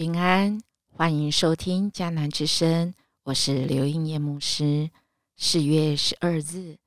[0.00, 2.94] 平安，欢迎收听迦南之声，
[3.24, 4.90] 我是刘英叶牧师。
[5.36, 6.78] 四月十二日，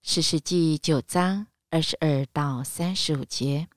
[0.00, 3.68] 四世纪九章二十二到三十五节，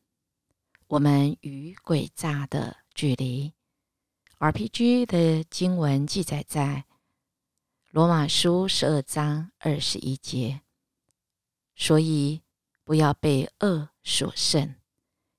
[0.87, 3.51] 我们与诡诈的距离。
[4.39, 6.85] RPG 的经文记载在
[7.91, 10.61] 罗马书十二章二十一节，
[11.75, 12.41] 所以
[12.85, 14.75] 不要被恶所胜，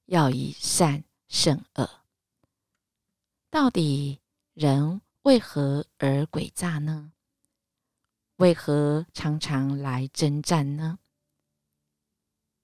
[0.05, 2.04] 要以善胜恶。
[3.55, 4.19] 到底
[4.55, 7.13] 人为何而诡诈呢？
[8.39, 10.99] 为何常常来征战呢？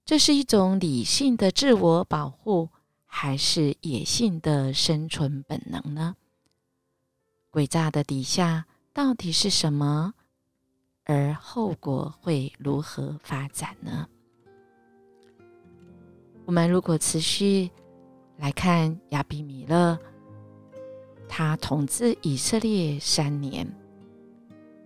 [0.03, 2.67] 这是一种理性的自我保护，
[3.05, 6.17] 还是野性的生存本能呢？
[7.49, 10.13] 诡诈的底下到底是什么？
[11.05, 14.09] 而后果会如何发展呢？
[16.43, 17.71] 我们如果持续
[18.35, 19.97] 来看亚比米勒。
[21.33, 23.65] 他统治以色列三年，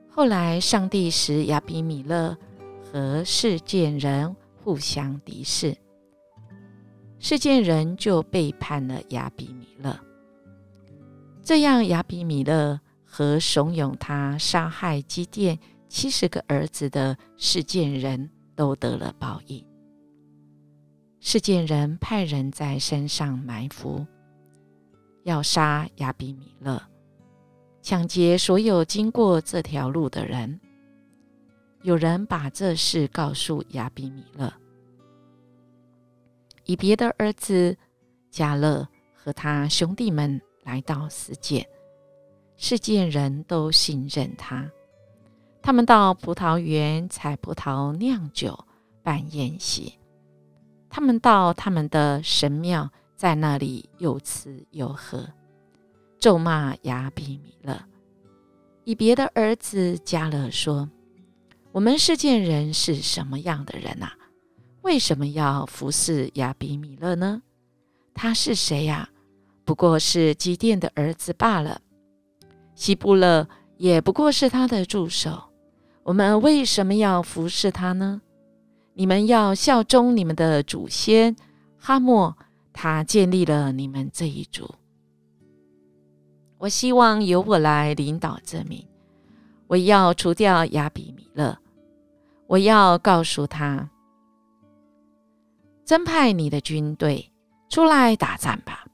[0.07, 2.37] 后来上帝使亚比米勒
[2.83, 5.75] 和世件人互相敌视，
[7.17, 9.99] 世件人就背叛了亚比米勒。
[11.41, 15.57] 这样，亚比米勒和怂恿他杀害基甸
[15.89, 19.65] 七十个儿子的世件人都得了报应。
[21.19, 24.05] 世件人派人在山上埋伏。
[25.25, 26.79] 要杀亚比米勒，
[27.81, 30.59] 抢劫所有经过这条路的人。
[31.81, 34.53] 有人把这事告诉亚比米勒，
[36.65, 37.75] 以别的儿子
[38.29, 41.67] 加勒和他兄弟们来到世界，
[42.55, 44.69] 世界人都信任他。
[45.63, 48.63] 他们到葡萄园采葡萄酿酒
[49.01, 49.97] 办宴席，
[50.87, 52.87] 他们到他们的神庙。
[53.15, 55.25] 在那里又吃又喝，
[56.19, 57.79] 咒骂亚比米勒。
[58.83, 60.89] 以别的儿子加勒说
[61.71, 64.13] ：“我们世件人是什么样的人啊？
[64.81, 67.41] 为什么要服侍亚比米勒呢？
[68.13, 69.09] 他是谁呀？
[69.63, 71.81] 不过是基甸的儿子罢了。
[72.75, 73.47] 希布勒
[73.77, 75.41] 也不过是他的助手。
[76.03, 78.21] 我们为什么要服侍他呢？
[78.93, 81.33] 你们要效忠你们的祖先
[81.77, 82.37] 哈莫。”
[82.75, 84.69] 他建立了你们这一族。
[86.57, 88.85] 我希望由我来领导这名。
[89.67, 91.57] 我要除掉亚比米勒。
[92.47, 93.89] 我要告诉他：
[95.85, 97.31] 增派你的军队
[97.69, 98.85] 出来打仗吧。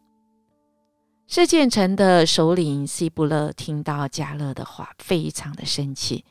[1.27, 6.23] 事件城的首领希布勒听到加勒的话，非常的生气。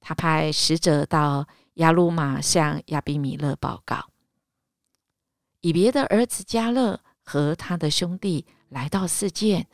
[0.00, 4.11] 他派使者到亚鲁马向亚比米勒报告。
[5.62, 9.68] 以别的儿子加勒和他的兄弟来到世界，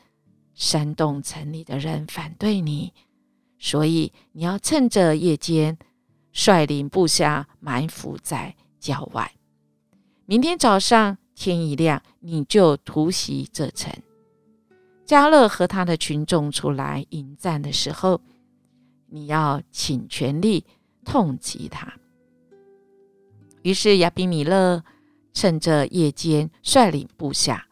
[0.53, 2.93] 煽动城里的人反对你，
[3.57, 5.75] 所以你要趁着夜间
[6.31, 9.33] 率领部下埋伏在郊外。
[10.27, 13.91] 明天早上天一亮，你就突袭这城。
[15.07, 18.21] 加勒和他的群众出来迎战的时候，
[19.07, 20.63] 你要请全力
[21.03, 21.91] 痛击他。
[23.63, 24.83] 于是亚比米勒。
[25.33, 27.67] 趁着夜间，率领部下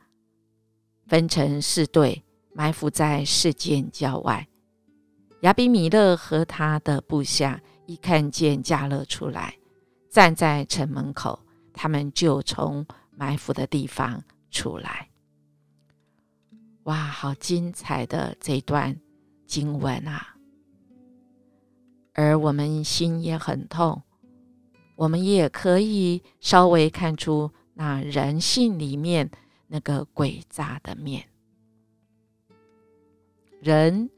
[1.08, 2.24] 分成四队，
[2.54, 4.48] 埋伏在事件郊外。
[5.42, 9.58] 亚比米勒和他的部下一看见加勒出来，
[10.10, 11.40] 站在城门口，
[11.74, 15.10] 他们就从埋伏的地方出来。
[16.84, 19.00] 哇，好精彩的这段
[19.46, 20.36] 经文啊！
[22.14, 24.02] 而我们心也很痛。
[24.98, 29.30] 我们也可以稍微看出那人性里面
[29.68, 31.24] 那个诡诈的面。
[33.62, 34.10] 人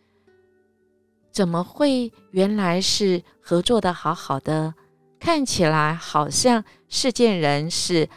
[1.32, 4.74] 怎么会原来是合作的好好的？
[5.20, 8.08] 看起来好像事件人是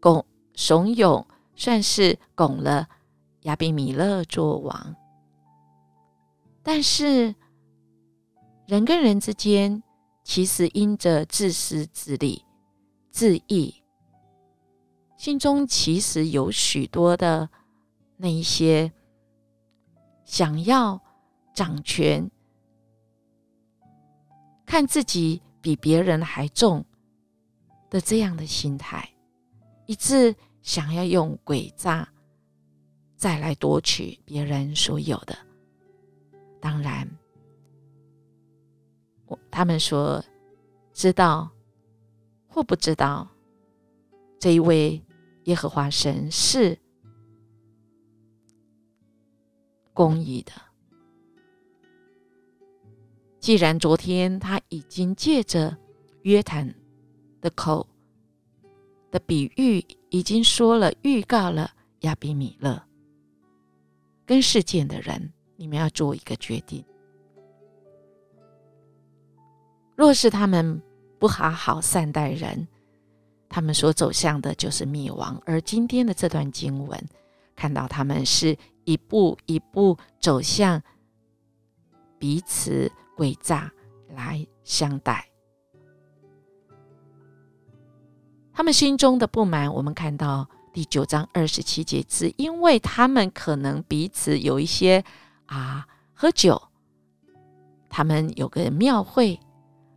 [0.00, 0.24] 拱
[0.54, 2.88] 怂恿，算是拱了
[3.42, 4.96] 亚比米勒做王。
[6.62, 7.34] 但是
[8.66, 9.82] 人跟人之间。
[10.24, 12.42] 其实因着自私自利、
[13.10, 13.74] 自义，
[15.18, 17.50] 心中其实有许多的
[18.16, 18.90] 那一些
[20.24, 20.98] 想要
[21.54, 22.28] 掌权、
[24.64, 26.84] 看自己比别人还重
[27.90, 29.06] 的这样的心态，
[29.84, 32.08] 以致想要用诡诈
[33.14, 35.36] 再来夺取别人所有的。
[36.60, 37.06] 当然。
[39.50, 40.24] 他们说
[40.92, 41.50] ：“知道
[42.46, 43.28] 或不知道，
[44.38, 45.02] 这一位
[45.44, 46.78] 耶和华神是
[49.92, 50.52] 公义的。
[53.40, 55.76] 既然昨天他已经借着
[56.22, 56.74] 约坦
[57.40, 57.86] 的口
[59.10, 61.70] 的比喻，已经说了预告了
[62.00, 62.82] 亚比米勒
[64.24, 66.84] 跟事件的人，你们要做一个决定。
[69.96, 70.82] 若是他们
[71.18, 72.66] 不好好善待人，
[73.48, 75.40] 他们所走向的就是灭亡。
[75.46, 77.00] 而今天的这段经文，
[77.54, 80.82] 看到他们是一步一步走向
[82.18, 83.70] 彼此诡诈
[84.16, 85.28] 来相待。
[88.52, 95.04] 他们心中的不满，我们看到第九章二十七节，只因为他们可能彼此有一些
[95.46, 96.60] 啊喝酒，
[97.88, 99.38] 他们有个庙会。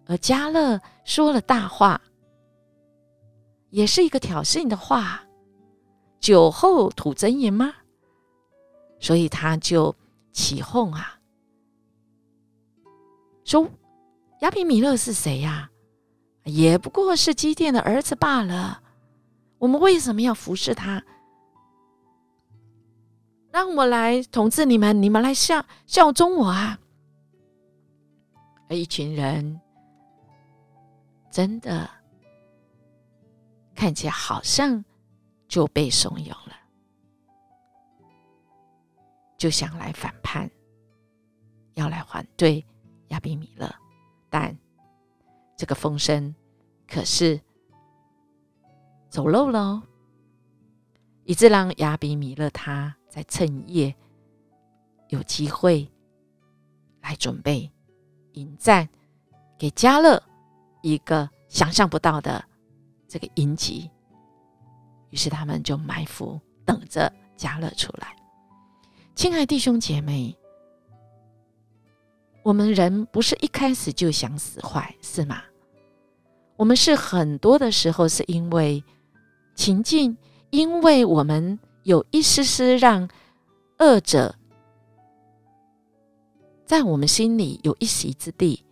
[0.08, 2.02] 而加勒说了大话，
[3.70, 5.24] 也是一个挑衅的话，
[6.20, 7.74] 酒后吐真言吗？
[9.00, 9.96] 所以他就
[10.32, 11.20] 起哄啊，
[13.44, 13.70] 说
[14.42, 15.70] 亚比米勒是谁呀？
[16.46, 18.82] 也不过是基甸的儿子罢了。
[19.58, 21.04] 我们为什么要服侍他？
[23.52, 26.80] 让我来统治你们，你们来效效忠我啊！
[28.70, 29.60] 而一群人。
[31.38, 31.88] 真的
[33.76, 34.84] 看起来好像
[35.48, 36.56] 就被怂恿了，
[39.38, 40.50] 就想来反叛，
[41.76, 42.66] 要来反对
[43.10, 43.72] 亚比米勒，
[44.32, 44.58] 但
[45.56, 46.34] 这个风声
[46.88, 47.40] 可是
[49.08, 49.84] 走漏了哦，
[51.24, 53.96] 以致让亚比米勒他在趁夜
[55.10, 55.88] 有机会
[57.02, 57.72] 来准备
[58.32, 58.90] 迎战，
[59.56, 60.24] 给加勒。
[60.88, 62.42] 一个想象不到的
[63.10, 63.92] 这个迎击，
[65.10, 68.16] 于是他们就埋伏，等着加勒出来。
[69.14, 70.34] 亲爱弟兄姐妹，
[72.42, 75.42] 我们人不是一开始就想死坏，是吗？
[76.56, 78.82] 我们是很多的时候是因为
[79.56, 80.18] 情境，
[80.52, 83.10] 因为我们有一丝丝让
[83.80, 84.34] 恶者
[86.66, 88.64] 在我们心里有一席之地。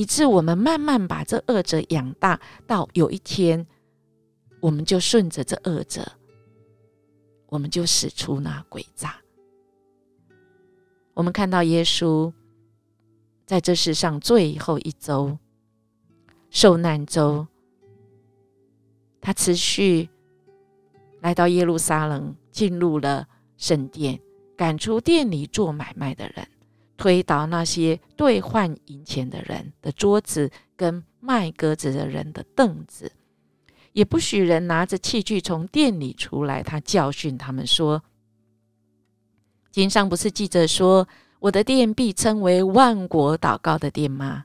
[0.00, 3.66] 以致我们慢慢把这恶者养大，到有一天，
[4.58, 6.10] 我们就顺着这恶者，
[7.48, 9.20] 我们就使出那诡诈。
[11.12, 12.32] 我们看到耶稣
[13.44, 15.36] 在这世上最后一周
[16.48, 17.46] 受难周，
[19.20, 20.08] 他持续
[21.20, 24.18] 来到耶路撒冷，进入了圣殿，
[24.56, 26.48] 赶出店里做买卖的人。
[27.00, 33.10] 推倒那些兑换银钱的人的桌子，跟卖鸽子的人的凳子，
[33.94, 36.62] 也不许人拿着器具从店里出来。
[36.62, 38.02] 他教训他们说
[39.72, 41.08] ：“经上不是记着说，
[41.38, 44.44] 我的殿必称为万国祷告的殿吗？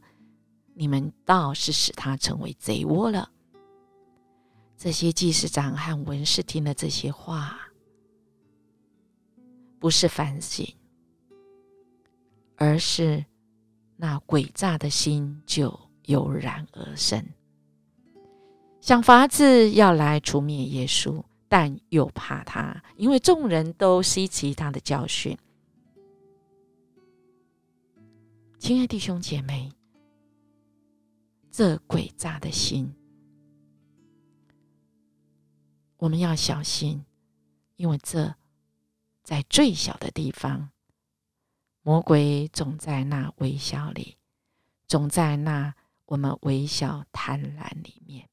[0.76, 3.32] 你们倒是使他成为贼窝了。”
[4.80, 7.60] 这些祭司长和文士听了这些话，
[9.78, 10.66] 不是反省。
[12.58, 13.26] 而是
[13.98, 17.26] 那诡诈的心就油然而生，
[18.80, 25.38] 想法子要来除灭耶稣，但又怕他，因为众人都吸取他的教训。
[28.60, 29.72] 亲爱弟兄姐妹，
[31.52, 32.94] 这诡诈的心，
[35.98, 37.04] 我们要小心，
[37.76, 38.36] 因为这
[39.24, 40.70] 在最小的地方。
[41.88, 44.18] 魔鬼总在那微笑里，
[44.88, 45.72] 总在那
[46.08, 48.28] 我们微笑贪婪里面。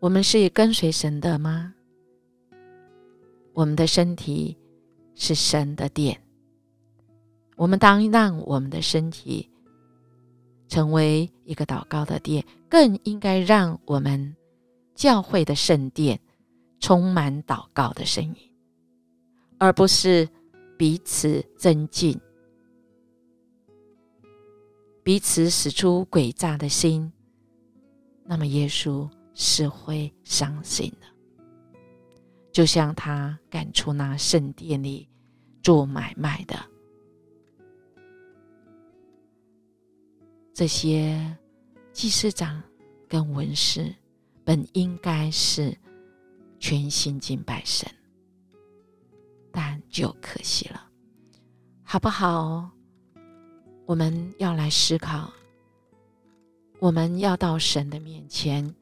[0.00, 1.72] 我们是跟随神的吗？
[3.52, 4.58] 我们的身体
[5.14, 6.20] 是神的殿，
[7.54, 9.48] 我们当让我们的身体
[10.66, 14.34] 成为一个祷告的殿，更应该让我们
[14.96, 16.18] 教会的圣殿
[16.80, 18.47] 充满祷告的声音。
[19.58, 20.28] 而不是
[20.76, 22.18] 彼此增进，
[25.02, 27.12] 彼此使出诡诈的心，
[28.24, 31.06] 那么耶稣是会伤心的。
[32.52, 35.08] 就像他赶出那圣殿里
[35.62, 36.56] 做买卖的
[40.54, 41.36] 这些
[41.92, 42.62] 祭司长
[43.08, 43.94] 跟文士，
[44.44, 45.76] 本应该是
[46.58, 47.88] 全心敬拜神。
[49.52, 50.88] 但就可惜了，
[51.82, 52.70] 好不好？
[53.86, 55.30] 我们要来思考，
[56.78, 58.74] 我们要到神的面前，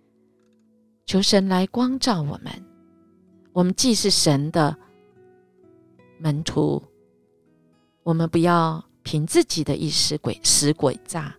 [1.07, 2.53] 求神来光照我们。
[3.53, 4.77] 我们既是神的
[6.19, 6.83] 门徒，
[8.03, 11.35] 我们不要凭自己的意识鬼使鬼诈。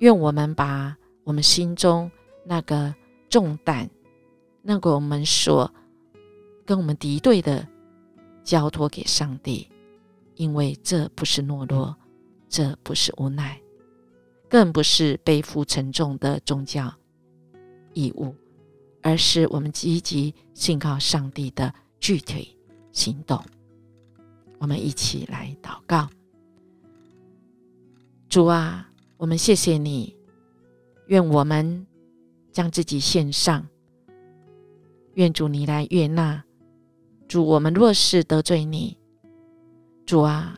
[0.00, 2.10] 愿我们把我们心中
[2.44, 2.94] 那个
[3.30, 3.88] 重担，
[4.60, 5.72] 那个我们所
[6.64, 7.66] 跟我们敌对的，
[8.42, 9.68] 交托给上帝，
[10.34, 11.94] 因为这不是懦弱，
[12.48, 13.60] 这不是无奈，
[14.48, 16.92] 更不是背负沉重的宗教
[17.92, 18.34] 义务，
[19.02, 22.56] 而是我们积极信靠上帝的具体
[22.92, 23.42] 行动。
[24.58, 26.08] 我们一起来祷告，
[28.28, 28.90] 主啊。
[29.16, 30.14] 我们谢谢你，
[31.06, 31.86] 愿我们
[32.52, 33.66] 将自己献上，
[35.14, 36.44] 愿主你来悦纳。
[37.34, 38.96] 主，我们若是得罪你，
[40.06, 40.56] 主啊，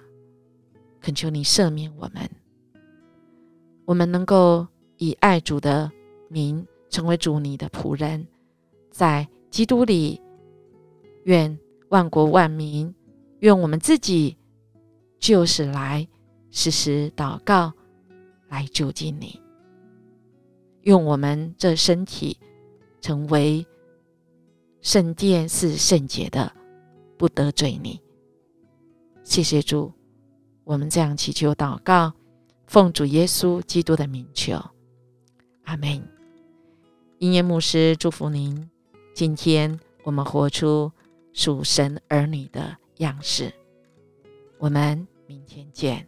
[1.01, 2.31] 恳求你赦免我们。
[3.87, 4.67] 我们能够
[4.99, 5.91] 以爱主的
[6.29, 8.27] 名成为主你的仆人，
[8.91, 10.21] 在基督里，
[11.25, 12.95] 愿万国万民，
[13.39, 14.37] 愿我们自己
[15.19, 16.07] 就是来
[16.51, 17.73] 时时祷告。
[18.51, 19.41] 来就近你，
[20.83, 22.39] 用我们这身体
[23.01, 23.67] 成为
[24.83, 26.53] 圣殿，是圣洁的，
[27.17, 28.01] 不得罪你。
[29.23, 29.93] 谢谢主，
[30.65, 32.13] 我们这样祈求祷告，
[32.67, 34.61] 奉主耶稣基督的名求，
[35.65, 36.03] 阿门。
[37.19, 38.71] 音乐牧师祝福您，
[39.15, 40.93] 今天我们活出
[41.33, 43.53] 属神儿女的样式。
[44.59, 46.07] 我们明天见。